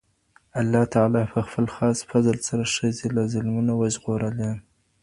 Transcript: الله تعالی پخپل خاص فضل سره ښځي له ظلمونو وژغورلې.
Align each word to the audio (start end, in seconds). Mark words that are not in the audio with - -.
الله 0.59 0.83
تعالی 0.93 1.23
پخپل 1.35 1.65
خاص 1.75 1.97
فضل 2.11 2.37
سره 2.47 2.63
ښځي 2.75 3.07
له 3.15 3.23
ظلمونو 3.33 3.73
وژغورلې. 3.81 4.51